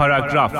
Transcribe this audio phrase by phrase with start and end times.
[0.00, 0.54] پاراگراف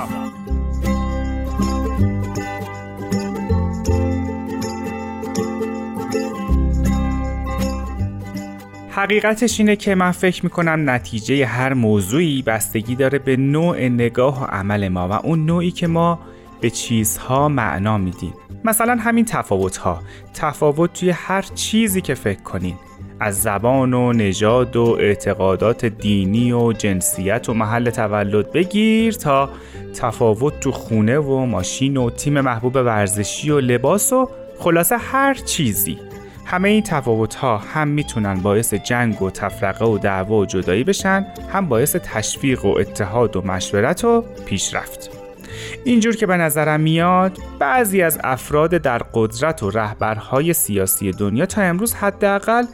[8.90, 14.46] حقیقتش اینه که من فکر می‌کنم نتیجه هر موضوعی بستگی داره به نوع نگاه و
[14.46, 16.18] عمل ما و اون نوعی که ما
[16.60, 18.34] به چیزها معنا میدیم.
[18.64, 20.02] مثلا همین تفاوت ها
[20.34, 22.76] تفاوت توی هر چیزی که فکر کنین.
[23.20, 29.50] از زبان و نژاد و اعتقادات دینی و جنسیت و محل تولد بگیر تا
[29.94, 34.28] تفاوت تو خونه و ماشین و تیم محبوب ورزشی و لباس و
[34.58, 35.98] خلاصه هر چیزی.
[36.44, 41.26] همه این تفاوت ها هم می‌تونن باعث جنگ و تفرقه و دعوا و جدایی بشن
[41.52, 45.10] هم باعث تشویق و اتحاد و مشورت و پیشرفت.
[45.84, 51.62] اینجور که به نظرم میاد بعضی از افراد در قدرت و رهبرهای سیاسی دنیا تا
[51.62, 52.64] امروز حداقل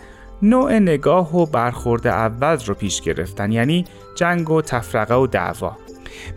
[0.42, 3.84] نوع نگاه و برخورد اول رو پیش گرفتن یعنی
[4.14, 5.76] جنگ و تفرقه و دعوا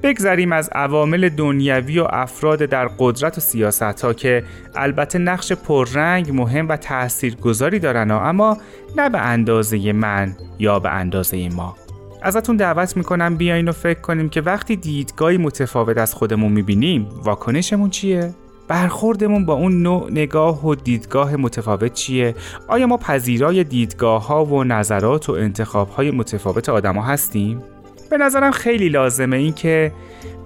[0.03, 4.43] بگذریم از عوامل دنیوی و افراد در قدرت و سیاست ها که
[4.75, 8.57] البته نقش پررنگ مهم و تاثیرگذاری دارن اما
[8.97, 11.75] نه به اندازه من یا به اندازه ما
[12.21, 17.89] ازتون دعوت می‌کنم بیاین و فکر کنیم که وقتی دیدگاهی متفاوت از خودمون می‌بینیم واکنشمون
[17.89, 18.33] چیه؟
[18.69, 22.35] برخوردمون با اون نوع نگاه و دیدگاه متفاوت چیه؟
[22.67, 27.63] آیا ما پذیرای دیدگاه ها و نظرات و انتخاب های متفاوت آدما هستیم؟
[28.09, 29.91] به نظرم خیلی لازمه این که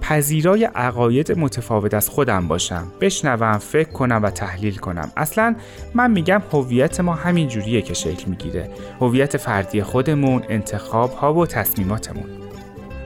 [0.00, 5.56] پذیرای عقاید متفاوت از خودم باشم بشنوم فکر کنم و تحلیل کنم اصلا
[5.94, 11.46] من میگم هویت ما همین جوریه که شکل می‌گیره هویت فردی خودمون انتخاب ها و
[11.46, 12.43] تصمیماتمون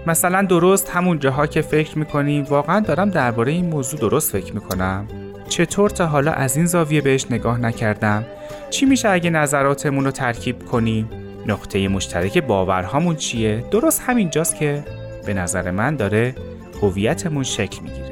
[0.09, 5.09] مثلا درست همون جاها که فکر می‌کنیم واقعا دارم درباره این موضوع درست فکر می‌کنم.
[5.49, 8.25] چطور تا حالا از این زاویه بهش نگاه نکردم؟
[8.71, 11.11] چی میشه اگه نظراتمون رو ترکیب کنیم؟
[11.47, 14.85] نقطه مشترک باورهامون چیه؟ درست همینجاست که
[15.27, 16.35] به نظر من داره
[16.83, 18.08] هویتمون شکل می‌گیره.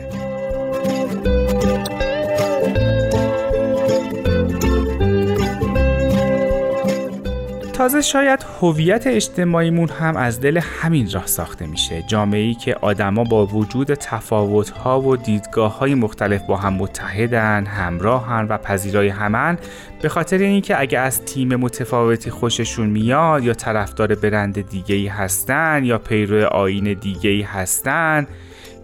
[7.87, 12.03] تازه شاید هویت اجتماعیمون هم از دل همین راه ساخته میشه.
[12.03, 17.67] جامعه ای که آدما با وجود تفاوت ها و دیدگاه های مختلف با هم متحدن
[17.67, 19.59] همراهن و پذیرای همن
[20.03, 25.85] به خاطر اینکه اگه از تیم متفاوتی خوششون میاد یا طرفدار برند دیگه ای هستن
[25.85, 28.27] یا پیرو آین دیگه ای هستن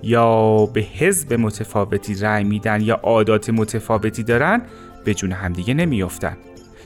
[0.03, 4.63] یا به حزب متفاوتی رأی میدن یا عادات متفاوتی دارن
[5.05, 6.37] به جون همدیگه نمیافتن.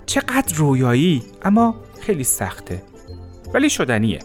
[0.07, 2.83] چقدر رویایی اما خیلی سخته.
[3.55, 4.19] ولی شدنیه.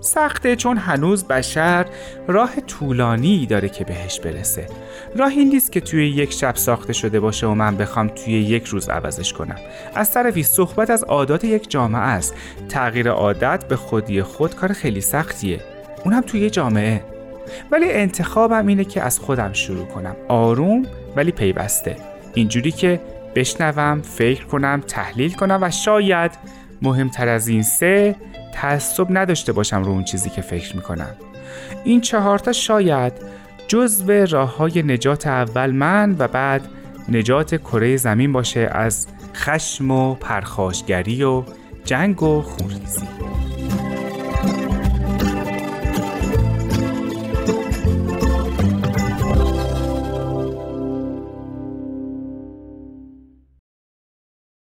[0.00, 1.86] سخته چون هنوز بشر
[2.28, 4.66] راه طولانی داره که بهش برسه.
[5.16, 8.64] راه این نیست که توی یک شب ساخته شده باشه و من بخوام توی یک
[8.64, 9.56] روز عوضش کنم.
[9.94, 12.34] از طرفی صحبت از عادات یک جامعه است.
[12.68, 15.60] تغییر عادت به خودی خود کار خیلی سختیه.
[16.04, 17.04] اونم توی جامعه.
[17.70, 20.16] ولی انتخابم اینه که از خودم شروع کنم.
[20.28, 20.86] آروم
[21.16, 21.96] ولی پیوسته.
[22.34, 23.00] اینجوری که
[23.34, 26.30] بشنوم فکر کنم تحلیل کنم و شاید
[26.82, 28.16] مهمتر از این سه
[28.54, 31.14] تعصب نداشته باشم رو اون چیزی که فکر می‌کنم.
[31.84, 33.12] این چهارتا شاید
[33.68, 36.68] جزو راه های نجات اول من و بعد
[37.08, 41.44] نجات کره زمین باشه از خشم و پرخاشگری و
[41.84, 43.06] جنگ و خونریزی.